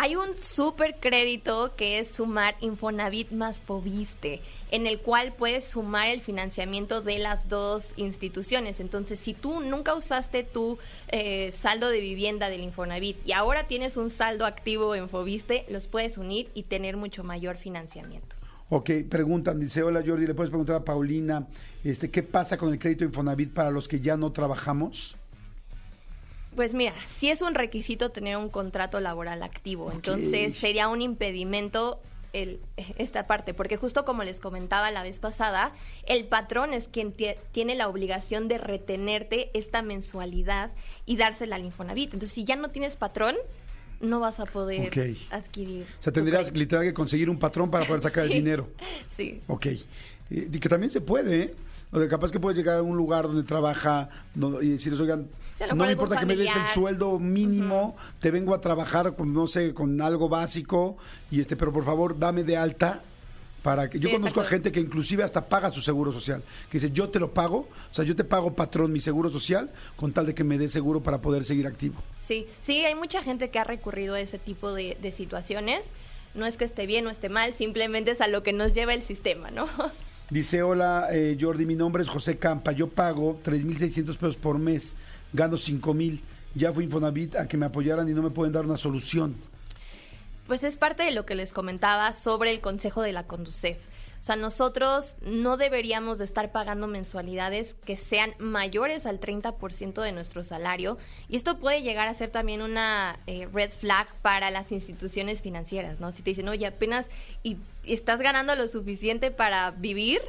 Hay 0.00 0.14
un 0.14 0.36
super 0.36 0.94
crédito 1.00 1.72
que 1.76 1.98
es 1.98 2.08
sumar 2.08 2.54
Infonavit 2.60 3.32
más 3.32 3.60
Fobiste, 3.60 4.40
en 4.70 4.86
el 4.86 5.00
cual 5.00 5.34
puedes 5.36 5.64
sumar 5.64 6.06
el 6.06 6.20
financiamiento 6.20 7.00
de 7.00 7.18
las 7.18 7.48
dos 7.48 7.94
instituciones. 7.96 8.78
Entonces, 8.78 9.18
si 9.18 9.34
tú 9.34 9.58
nunca 9.58 9.96
usaste 9.96 10.44
tu 10.44 10.78
eh, 11.08 11.50
saldo 11.50 11.88
de 11.88 11.98
vivienda 11.98 12.48
del 12.48 12.60
Infonavit 12.60 13.16
y 13.26 13.32
ahora 13.32 13.66
tienes 13.66 13.96
un 13.96 14.08
saldo 14.08 14.46
activo 14.46 14.94
en 14.94 15.08
Fobiste, 15.08 15.64
los 15.68 15.88
puedes 15.88 16.16
unir 16.16 16.48
y 16.54 16.62
tener 16.62 16.96
mucho 16.96 17.24
mayor 17.24 17.56
financiamiento. 17.56 18.36
Ok, 18.68 18.90
preguntan, 19.10 19.58
dice, 19.58 19.82
hola 19.82 20.04
Jordi, 20.06 20.28
le 20.28 20.34
puedes 20.34 20.50
preguntar 20.50 20.76
a 20.76 20.84
Paulina, 20.84 21.44
este, 21.82 22.08
¿qué 22.08 22.22
pasa 22.22 22.56
con 22.56 22.72
el 22.72 22.78
crédito 22.78 23.02
Infonavit 23.02 23.52
para 23.52 23.72
los 23.72 23.88
que 23.88 23.98
ya 23.98 24.16
no 24.16 24.30
trabajamos? 24.30 25.16
Pues 26.58 26.74
mira, 26.74 26.92
sí 27.06 27.30
es 27.30 27.40
un 27.40 27.54
requisito 27.54 28.10
tener 28.10 28.36
un 28.36 28.48
contrato 28.48 28.98
laboral 28.98 29.44
activo, 29.44 29.92
entonces 29.92 30.56
sería 30.56 30.88
un 30.88 31.00
impedimento 31.00 32.00
el, 32.32 32.58
esta 32.98 33.28
parte, 33.28 33.54
porque 33.54 33.76
justo 33.76 34.04
como 34.04 34.24
les 34.24 34.40
comentaba 34.40 34.90
la 34.90 35.04
vez 35.04 35.20
pasada, 35.20 35.70
el 36.08 36.24
patrón 36.24 36.72
es 36.74 36.88
quien 36.88 37.16
tie- 37.16 37.36
tiene 37.52 37.76
la 37.76 37.86
obligación 37.86 38.48
de 38.48 38.58
retenerte 38.58 39.52
esta 39.54 39.82
mensualidad 39.82 40.72
y 41.06 41.16
dársela 41.16 41.54
al 41.54 41.64
Infonavit. 41.64 42.12
Entonces, 42.12 42.34
si 42.34 42.42
ya 42.42 42.56
no 42.56 42.70
tienes 42.70 42.96
patrón, 42.96 43.36
no 44.00 44.18
vas 44.18 44.40
a 44.40 44.44
poder 44.46 44.90
adquirir. 45.30 45.86
O 46.00 46.02
sea, 46.02 46.12
tendrías 46.12 46.52
literal 46.52 46.84
que 46.84 46.92
conseguir 46.92 47.30
un 47.30 47.38
patrón 47.38 47.70
para 47.70 47.84
poder 47.84 48.02
sacar 48.02 48.24
el 48.24 48.30
dinero. 48.42 48.68
Sí. 49.06 49.42
Ok. 49.46 49.66
Y 50.30 50.58
que 50.60 50.68
también 50.68 50.90
se 50.90 51.00
puede, 51.00 51.40
¿eh? 51.42 51.54
O 51.90 51.98
sea, 51.98 52.08
capaz 52.08 52.30
que 52.30 52.38
puedes 52.38 52.56
llegar 52.58 52.76
a 52.76 52.82
un 52.82 52.96
lugar 52.96 53.24
donde 53.26 53.42
trabaja 53.44 54.10
no- 54.34 54.60
y 54.60 54.68
decirles, 54.70 55.00
oigan, 55.00 55.26
no 55.74 55.84
me 55.86 55.92
importa 55.92 56.18
que 56.18 56.26
me 56.26 56.36
des 56.36 56.54
el 56.54 56.66
sueldo 56.68 57.18
mínimo, 57.18 57.96
te 58.20 58.30
vengo 58.30 58.54
a 58.54 58.60
trabajar 58.60 59.16
con, 59.16 59.32
no 59.32 59.46
sé, 59.46 59.72
con 59.72 60.00
algo 60.02 60.28
básico, 60.28 60.98
y 61.30 61.40
este, 61.40 61.56
pero 61.56 61.72
por 61.72 61.84
favor, 61.84 62.18
dame 62.18 62.44
de 62.44 62.56
alta 62.58 63.00
para 63.62 63.88
que... 63.88 63.98
Yo 63.98 64.10
conozco 64.10 64.40
a 64.42 64.44
gente 64.44 64.70
que 64.70 64.80
inclusive 64.80 65.24
hasta 65.24 65.48
paga 65.48 65.70
su 65.70 65.80
seguro 65.80 66.12
social, 66.12 66.42
que 66.70 66.76
dice, 66.78 66.90
yo 66.92 67.08
te 67.08 67.18
lo 67.18 67.32
pago, 67.32 67.68
o 67.90 67.94
sea, 67.94 68.04
yo 68.04 68.14
te 68.14 68.22
pago 68.22 68.52
patrón 68.52 68.92
mi 68.92 69.00
seguro 69.00 69.30
social, 69.30 69.70
con 69.96 70.12
tal 70.12 70.26
de 70.26 70.34
que 70.34 70.44
me 70.44 70.58
dé 70.58 70.68
seguro 70.68 71.02
para 71.02 71.22
poder 71.22 71.42
seguir 71.44 71.66
activo. 71.66 71.96
Sí, 72.18 72.46
sí, 72.60 72.84
hay 72.84 72.94
mucha 72.94 73.22
gente 73.22 73.48
que 73.48 73.58
ha 73.58 73.64
recurrido 73.64 74.14
a 74.14 74.20
ese 74.20 74.38
tipo 74.38 74.72
de, 74.74 74.98
de 75.00 75.10
situaciones. 75.10 75.92
No 76.34 76.44
es 76.44 76.58
que 76.58 76.64
esté 76.66 76.86
bien 76.86 77.06
o 77.06 77.10
esté 77.10 77.30
mal, 77.30 77.54
simplemente 77.54 78.10
es 78.10 78.20
a 78.20 78.28
lo 78.28 78.42
que 78.42 78.52
nos 78.52 78.74
lleva 78.74 78.92
el 78.92 79.02
sistema, 79.02 79.50
¿no? 79.50 79.66
Dice, 80.30 80.62
hola 80.62 81.08
eh, 81.10 81.38
Jordi, 81.40 81.64
mi 81.64 81.74
nombre 81.74 82.02
es 82.02 82.08
José 82.08 82.36
Campa, 82.36 82.72
yo 82.72 82.88
pago 82.88 83.40
3.600 83.42 84.04
pesos 84.04 84.36
por 84.36 84.58
mes, 84.58 84.94
gano 85.32 85.56
5.000, 85.56 86.20
ya 86.54 86.70
fui 86.70 86.84
Infonavit 86.84 87.36
a 87.36 87.48
que 87.48 87.56
me 87.56 87.64
apoyaran 87.64 88.06
y 88.10 88.12
no 88.12 88.22
me 88.22 88.28
pueden 88.28 88.52
dar 88.52 88.66
una 88.66 88.76
solución. 88.76 89.36
Pues 90.46 90.64
es 90.64 90.76
parte 90.76 91.02
de 91.02 91.12
lo 91.12 91.24
que 91.24 91.34
les 91.34 91.54
comentaba 91.54 92.12
sobre 92.12 92.50
el 92.50 92.60
consejo 92.60 93.00
de 93.00 93.14
la 93.14 93.26
Conducef. 93.26 93.78
O 94.20 94.22
sea, 94.22 94.36
nosotros 94.36 95.16
no 95.22 95.56
deberíamos 95.56 96.18
de 96.18 96.24
estar 96.24 96.52
pagando 96.52 96.86
mensualidades 96.86 97.74
que 97.74 97.96
sean 97.96 98.34
mayores 98.38 99.06
al 99.06 99.20
30% 99.20 100.02
de 100.02 100.12
nuestro 100.12 100.44
salario. 100.44 100.96
Y 101.28 101.36
esto 101.36 101.58
puede 101.58 101.82
llegar 101.82 102.08
a 102.08 102.14
ser 102.14 102.30
también 102.30 102.62
una 102.62 103.18
eh, 103.26 103.48
red 103.52 103.70
flag 103.70 104.06
para 104.22 104.50
las 104.50 104.72
instituciones 104.72 105.42
financieras, 105.42 106.00
¿no? 106.00 106.12
Si 106.12 106.22
te 106.22 106.30
dicen, 106.30 106.48
oye, 106.48 106.66
apenas 106.66 107.10
y 107.42 107.56
y 107.88 107.94
estás 107.94 108.20
ganando 108.20 108.54
lo 108.54 108.68
suficiente 108.68 109.30
para 109.30 109.70
vivir, 109.70 110.20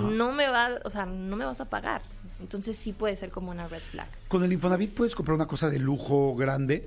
no 0.00 0.32
me 0.32 0.48
va, 0.48 0.80
o 0.84 0.90
sea, 0.90 1.06
no 1.06 1.36
me 1.36 1.44
vas 1.44 1.60
a 1.60 1.64
pagar. 1.64 2.02
Entonces 2.40 2.76
sí 2.76 2.92
puede 2.92 3.16
ser 3.16 3.30
como 3.30 3.50
una 3.50 3.66
red 3.68 3.80
flag. 3.80 4.08
Con 4.28 4.44
el 4.44 4.52
Infonavit 4.52 4.92
puedes 4.92 5.14
comprar 5.14 5.34
una 5.34 5.46
cosa 5.46 5.70
de 5.70 5.78
lujo 5.78 6.34
grande. 6.36 6.86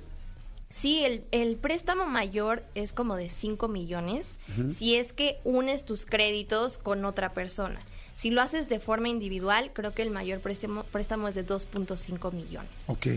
Sí, 0.69 1.03
el, 1.03 1.23
el 1.31 1.55
préstamo 1.55 2.05
mayor 2.05 2.63
es 2.75 2.93
como 2.93 3.15
de 3.15 3.27
5 3.27 3.67
millones 3.67 4.39
si 4.77 4.95
es 4.95 5.13
que 5.13 5.39
unes 5.43 5.83
tus 5.83 6.05
créditos 6.05 6.77
con 6.77 7.05
otra 7.05 7.33
persona. 7.33 7.79
Si 8.13 8.29
lo 8.29 8.41
haces 8.41 8.69
de 8.69 8.79
forma 8.79 9.09
individual, 9.09 9.71
creo 9.73 9.93
que 9.93 10.01
el 10.03 10.11
mayor 10.11 10.41
préstamo, 10.41 10.83
préstamo 10.83 11.27
es 11.27 11.35
de 11.35 11.45
2.5 11.45 12.31
millones. 12.33 12.83
Ok. 12.87 13.07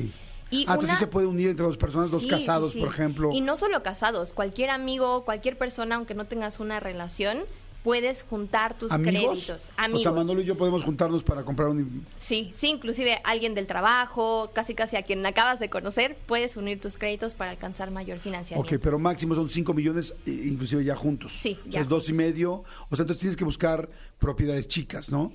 Y 0.50 0.64
ah, 0.68 0.74
entonces 0.74 0.90
una- 0.90 0.98
se 0.98 1.06
puede 1.08 1.26
unir 1.26 1.48
entre 1.50 1.66
dos 1.66 1.76
personas, 1.76 2.10
dos 2.10 2.22
Sí, 2.22 2.28
casados, 2.28 2.72
sí, 2.72 2.78
sí. 2.78 2.84
por 2.84 2.94
ejemplo. 2.94 3.30
Y 3.32 3.40
no 3.40 3.56
solo 3.56 3.82
casados, 3.82 4.32
cualquier 4.32 4.70
amigo, 4.70 5.24
cualquier 5.24 5.58
persona, 5.58 5.96
aunque 5.96 6.14
no 6.14 6.26
tengas 6.26 6.60
una 6.60 6.78
relación, 6.78 7.40
puedes 7.82 8.22
juntar 8.22 8.78
tus 8.78 8.92
¿Amigos? 8.92 9.44
créditos. 9.44 9.70
Amigos. 9.76 10.00
O 10.00 10.02
sea, 10.02 10.12
Manolo 10.12 10.40
y 10.40 10.44
yo 10.44 10.56
podemos 10.56 10.82
juntarnos 10.84 11.22
para 11.22 11.44
comprar 11.44 11.68
un... 11.68 12.04
Sí, 12.16 12.52
sí, 12.54 12.68
inclusive 12.68 13.20
alguien 13.24 13.54
del 13.54 13.66
trabajo, 13.66 14.50
casi 14.52 14.74
casi 14.74 14.96
a 14.96 15.02
quien 15.02 15.24
acabas 15.26 15.60
de 15.60 15.68
conocer, 15.68 16.16
puedes 16.26 16.56
unir 16.56 16.80
tus 16.80 16.96
créditos 16.96 17.34
para 17.34 17.50
alcanzar 17.50 17.90
mayor 17.90 18.18
financiamiento. 18.18 18.74
Ok, 18.74 18.80
pero 18.82 18.98
máximo 18.98 19.34
son 19.34 19.48
5 19.48 19.74
millones, 19.74 20.14
eh, 20.26 20.30
inclusive 20.46 20.84
ya 20.84 20.96
juntos. 20.96 21.32
Sí, 21.32 21.58
O 21.60 21.62
sea, 21.64 21.72
ya 21.72 21.80
es 21.80 21.88
dos 21.88 22.08
y 22.08 22.12
medio. 22.12 22.64
O 22.88 22.96
sea, 22.96 23.02
entonces 23.02 23.18
tienes 23.18 23.36
que 23.36 23.44
buscar 23.44 23.88
propiedades 24.18 24.68
chicas, 24.68 25.10
¿no? 25.10 25.32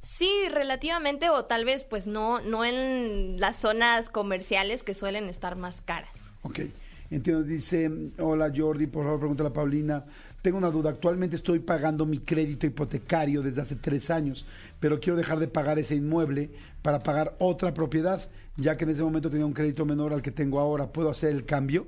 Sí, 0.00 0.30
relativamente, 0.50 1.28
o 1.28 1.44
tal 1.44 1.64
vez 1.64 1.84
pues 1.84 2.06
no, 2.06 2.40
no 2.40 2.64
en 2.64 3.40
las 3.40 3.56
zonas 3.56 4.08
comerciales 4.08 4.82
que 4.84 4.94
suelen 4.94 5.28
estar 5.28 5.56
más 5.56 5.80
caras. 5.80 6.32
Ok. 6.42 6.60
Entiendo, 7.10 7.42
dice, 7.42 7.90
hola 8.18 8.52
Jordi, 8.54 8.86
por 8.86 9.04
favor 9.04 9.20
pregúntale 9.20 9.48
a 9.48 9.52
Paulina. 9.52 10.04
Tengo 10.42 10.58
una 10.58 10.70
duda, 10.70 10.90
actualmente 10.90 11.36
estoy 11.36 11.58
pagando 11.58 12.04
mi 12.04 12.18
crédito 12.18 12.66
hipotecario 12.66 13.42
desde 13.42 13.62
hace 13.62 13.76
tres 13.76 14.10
años, 14.10 14.46
pero 14.78 15.00
quiero 15.00 15.16
dejar 15.16 15.38
de 15.38 15.48
pagar 15.48 15.78
ese 15.78 15.96
inmueble 15.96 16.50
para 16.82 17.02
pagar 17.02 17.34
otra 17.38 17.72
propiedad, 17.72 18.28
ya 18.56 18.76
que 18.76 18.84
en 18.84 18.90
ese 18.90 19.02
momento 19.02 19.30
tenía 19.30 19.46
un 19.46 19.54
crédito 19.54 19.84
menor 19.86 20.12
al 20.12 20.22
que 20.22 20.30
tengo 20.30 20.60
ahora. 20.60 20.88
¿Puedo 20.88 21.10
hacer 21.10 21.32
el 21.34 21.44
cambio? 21.44 21.86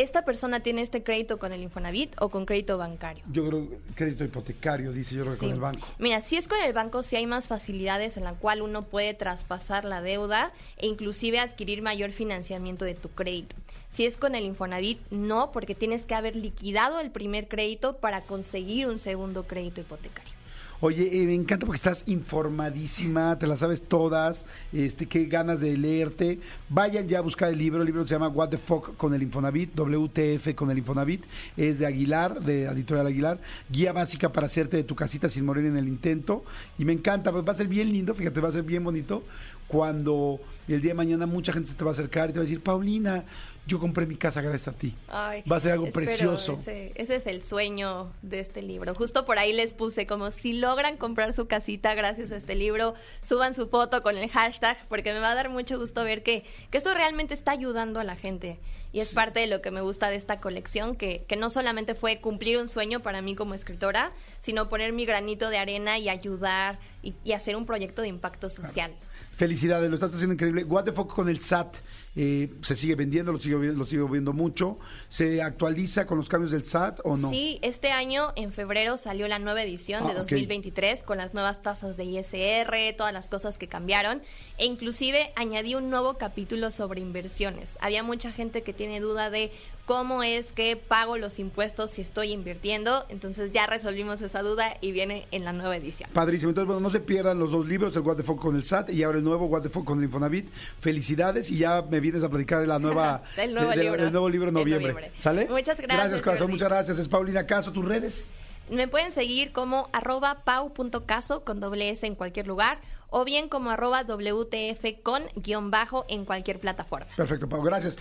¿Esta 0.00 0.24
persona 0.24 0.60
tiene 0.60 0.80
este 0.80 1.02
crédito 1.02 1.38
con 1.38 1.52
el 1.52 1.62
Infonavit 1.62 2.14
o 2.22 2.30
con 2.30 2.46
crédito 2.46 2.78
bancario? 2.78 3.22
Yo 3.30 3.46
creo 3.46 3.68
crédito 3.94 4.24
hipotecario, 4.24 4.92
dice 4.92 5.14
yo 5.14 5.24
creo 5.24 5.34
que 5.34 5.40
con 5.40 5.50
el 5.50 5.60
banco. 5.60 5.86
Mira, 5.98 6.22
si 6.22 6.38
es 6.38 6.48
con 6.48 6.58
el 6.64 6.72
banco, 6.72 7.02
sí 7.02 7.16
hay 7.16 7.26
más 7.26 7.48
facilidades 7.48 8.16
en 8.16 8.24
la 8.24 8.32
cual 8.32 8.62
uno 8.62 8.80
puede 8.80 9.12
traspasar 9.12 9.84
la 9.84 10.00
deuda 10.00 10.54
e 10.78 10.86
inclusive 10.86 11.38
adquirir 11.38 11.82
mayor 11.82 12.12
financiamiento 12.12 12.86
de 12.86 12.94
tu 12.94 13.10
crédito. 13.10 13.56
Si 13.90 14.06
es 14.06 14.16
con 14.16 14.34
el 14.34 14.44
Infonavit, 14.44 15.00
no, 15.10 15.52
porque 15.52 15.74
tienes 15.74 16.06
que 16.06 16.14
haber 16.14 16.34
liquidado 16.34 16.98
el 16.98 17.10
primer 17.10 17.46
crédito 17.46 17.98
para 17.98 18.22
conseguir 18.22 18.86
un 18.86 19.00
segundo 19.00 19.44
crédito 19.44 19.82
hipotecario. 19.82 20.39
Oye, 20.82 21.10
eh, 21.12 21.26
me 21.26 21.34
encanta 21.34 21.66
porque 21.66 21.76
estás 21.76 22.04
informadísima, 22.06 23.38
te 23.38 23.46
las 23.46 23.58
sabes 23.58 23.82
todas, 23.82 24.46
este, 24.72 25.04
qué 25.04 25.26
ganas 25.26 25.60
de 25.60 25.76
leerte. 25.76 26.38
Vayan 26.70 27.06
ya 27.06 27.18
a 27.18 27.20
buscar 27.20 27.50
el 27.50 27.58
libro, 27.58 27.82
el 27.82 27.86
libro 27.86 28.06
se 28.06 28.14
llama 28.14 28.28
What 28.28 28.48
the 28.48 28.56
Fuck 28.56 28.96
con 28.96 29.12
el 29.12 29.22
Infonavit, 29.22 29.78
WTF 29.78 30.54
con 30.54 30.70
el 30.70 30.78
Infonavit, 30.78 31.22
es 31.58 31.80
de 31.80 31.86
Aguilar, 31.86 32.40
de 32.40 32.64
Editorial 32.64 33.06
Aguilar, 33.06 33.38
guía 33.68 33.92
básica 33.92 34.32
para 34.32 34.46
hacerte 34.46 34.78
de 34.78 34.84
tu 34.84 34.94
casita 34.94 35.28
sin 35.28 35.44
morir 35.44 35.66
en 35.66 35.76
el 35.76 35.86
intento. 35.86 36.44
Y 36.78 36.86
me 36.86 36.94
encanta, 36.94 37.30
pues 37.30 37.46
va 37.46 37.52
a 37.52 37.56
ser 37.56 37.68
bien 37.68 37.92
lindo, 37.92 38.14
fíjate, 38.14 38.40
va 38.40 38.48
a 38.48 38.52
ser 38.52 38.62
bien 38.62 38.82
bonito 38.82 39.22
cuando 39.68 40.40
el 40.66 40.80
día 40.80 40.92
de 40.92 40.96
mañana 40.96 41.26
mucha 41.26 41.52
gente 41.52 41.68
se 41.68 41.74
te 41.74 41.84
va 41.84 41.90
a 41.90 41.92
acercar 41.92 42.30
y 42.30 42.32
te 42.32 42.38
va 42.38 42.42
a 42.42 42.46
decir, 42.46 42.62
Paulina, 42.62 43.24
yo 43.66 43.78
compré 43.78 44.06
mi 44.06 44.16
casa 44.16 44.40
gracias 44.40 44.68
a 44.68 44.72
ti. 44.72 44.96
Ay, 45.08 45.42
va 45.50 45.56
a 45.56 45.60
ser 45.60 45.72
algo 45.72 45.86
espero, 45.86 46.06
precioso. 46.06 46.54
Ese, 46.54 46.92
ese 46.96 47.16
es 47.16 47.26
el 47.26 47.42
sueño 47.42 48.12
de 48.22 48.40
este 48.40 48.62
libro. 48.62 48.94
Justo 48.94 49.24
por 49.24 49.38
ahí 49.38 49.52
les 49.52 49.72
puse 49.72 50.06
como 50.06 50.30
si 50.30 50.54
logran 50.54 50.96
comprar 50.96 51.32
su 51.32 51.46
casita 51.46 51.94
gracias 51.94 52.32
a 52.32 52.36
este 52.36 52.54
libro, 52.54 52.94
suban 53.22 53.54
su 53.54 53.68
foto 53.68 54.02
con 54.02 54.16
el 54.16 54.28
hashtag, 54.30 54.76
porque 54.88 55.12
me 55.12 55.20
va 55.20 55.32
a 55.32 55.34
dar 55.34 55.50
mucho 55.50 55.78
gusto 55.78 56.02
ver 56.04 56.22
que, 56.22 56.44
que 56.70 56.78
esto 56.78 56.94
realmente 56.94 57.34
está 57.34 57.52
ayudando 57.52 58.00
a 58.00 58.04
la 58.04 58.16
gente. 58.16 58.58
Y 58.92 59.00
es 59.00 59.12
parte 59.12 59.38
de 59.40 59.46
lo 59.46 59.62
que 59.62 59.70
me 59.70 59.82
gusta 59.82 60.10
de 60.10 60.16
esta 60.16 60.40
colección, 60.40 60.96
que, 60.96 61.24
que 61.28 61.36
no 61.36 61.48
solamente 61.48 61.94
fue 61.94 62.20
cumplir 62.20 62.58
un 62.58 62.68
sueño 62.68 63.00
para 63.00 63.22
mí 63.22 63.36
como 63.36 63.54
escritora, 63.54 64.12
sino 64.40 64.68
poner 64.68 64.92
mi 64.92 65.06
granito 65.06 65.48
de 65.48 65.58
arena 65.58 65.98
y 65.98 66.08
ayudar 66.08 66.80
y, 67.02 67.14
y 67.22 67.32
hacer 67.32 67.54
un 67.54 67.66
proyecto 67.66 68.02
de 68.02 68.08
impacto 68.08 68.50
social. 68.50 68.92
Felicidades, 69.36 69.88
lo 69.88 69.94
estás 69.94 70.12
haciendo 70.12 70.34
increíble. 70.34 70.64
What 70.64 70.84
the 70.84 70.92
fuck 70.92 71.14
con 71.14 71.28
el 71.28 71.40
SAT. 71.40 71.76
Eh, 72.16 72.50
se 72.62 72.74
sigue 72.74 72.96
vendiendo, 72.96 73.32
lo 73.32 73.38
sigo, 73.38 73.60
lo 73.60 73.86
sigo 73.86 74.08
viendo 74.08 74.32
mucho. 74.32 74.78
¿Se 75.08 75.42
actualiza 75.42 76.06
con 76.06 76.18
los 76.18 76.28
cambios 76.28 76.50
del 76.50 76.64
SAT 76.64 77.00
o 77.04 77.16
no? 77.16 77.30
Sí, 77.30 77.58
este 77.62 77.92
año 77.92 78.32
en 78.36 78.52
febrero 78.52 78.96
salió 78.96 79.28
la 79.28 79.38
nueva 79.38 79.62
edición 79.62 80.04
de 80.04 80.10
Ah, 80.10 80.22
ok. 80.22 80.30
2023 80.30 81.02
con 81.04 81.18
las 81.18 81.34
nuevas 81.34 81.62
tasas 81.62 81.96
de 81.96 82.04
ISR, 82.04 82.96
todas 82.96 83.12
las 83.12 83.28
cosas 83.28 83.58
que 83.58 83.68
cambiaron 83.68 84.22
e 84.58 84.66
inclusive 84.66 85.32
añadí 85.36 85.74
un 85.74 85.88
nuevo 85.90 86.14
capítulo 86.18 86.70
sobre 86.70 87.00
inversiones. 87.00 87.78
Había 87.80 88.02
mucha 88.02 88.32
gente 88.32 88.62
que 88.62 88.72
tiene 88.72 88.98
duda 89.00 89.30
de 89.30 89.52
cómo 89.86 90.22
es 90.22 90.52
que 90.52 90.76
pago 90.76 91.16
los 91.16 91.38
impuestos 91.40 91.90
si 91.90 92.02
estoy 92.02 92.32
invirtiendo, 92.32 93.06
entonces 93.08 93.52
ya 93.52 93.66
resolvimos 93.66 94.20
esa 94.20 94.42
duda 94.42 94.76
y 94.80 94.92
viene 94.92 95.26
en 95.32 95.44
la 95.44 95.52
nueva 95.52 95.76
edición. 95.76 96.10
Padrísimo. 96.12 96.50
Entonces, 96.50 96.66
bueno, 96.66 96.80
no 96.80 96.90
se 96.90 97.00
pierdan 97.00 97.38
los 97.38 97.50
dos 97.50 97.66
libros, 97.66 97.94
el 97.96 98.02
What 98.02 98.16
the 98.16 98.22
fuck 98.22 98.40
con 98.40 98.54
el 98.56 98.64
SAT 98.64 98.90
y 98.90 99.02
ahora 99.02 99.18
el 99.18 99.24
nuevo 99.24 99.46
What 99.46 99.62
the 99.62 99.68
fuck 99.68 99.84
con 99.84 99.98
el 99.98 100.04
Infonavit. 100.04 100.48
Felicidades 100.80 101.50
y 101.50 101.58
ya 101.58 101.82
me 101.82 101.99
vienes 102.00 102.24
a 102.24 102.28
platicar 102.28 102.60
de 102.60 102.66
la 102.66 102.78
nueva, 102.78 103.22
Del 103.36 103.54
nuevo 103.54 103.70
de- 103.70 103.76
de- 103.76 103.82
libro. 103.84 104.02
del 104.02 104.12
nuevo 104.12 104.28
libro 104.28 104.48
en 104.48 104.56
En 104.56 104.60
noviembre. 104.62 104.92
noviembre. 104.92 105.20
¿Sale? 105.20 105.46
Muchas 105.48 105.78
gracias, 105.80 105.98
Gracias, 105.98 106.22
corazón. 106.22 106.38
Jordi. 106.46 106.52
Muchas 106.54 106.68
gracias. 106.68 106.98
Es 106.98 107.08
Paulina 107.08 107.46
Caso, 107.46 107.72
tus 107.72 107.84
redes. 107.84 108.28
Me 108.70 108.86
pueden 108.88 109.10
seguir 109.12 109.52
como 109.52 109.88
arroba 109.92 110.42
pau.caso 110.44 111.42
con 111.44 111.58
doble 111.60 111.90
S 111.90 112.06
en 112.06 112.14
cualquier 112.14 112.46
lugar 112.46 112.78
o 113.12 113.24
bien 113.24 113.48
como 113.48 113.70
arroba 113.70 114.04
WTF 114.04 115.02
con 115.02 115.24
guion 115.34 115.72
bajo 115.72 116.04
en 116.08 116.24
cualquier 116.24 116.60
plataforma. 116.60 117.08
Perfecto, 117.16 117.48
Pau. 117.48 117.60
Gracias. 117.62 117.98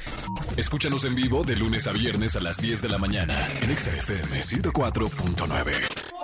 Escúchanos 0.57 1.03
en 1.05 1.15
vivo 1.15 1.43
de 1.43 1.55
lunes 1.55 1.87
a 1.87 1.91
viernes 1.93 2.35
a 2.35 2.39
las 2.39 2.57
10 2.61 2.83
de 2.83 2.89
la 2.89 2.99
mañana 2.99 3.35
en 3.63 3.71
Exa 3.71 3.89
FM 3.95 4.41
104.9. 4.41 6.18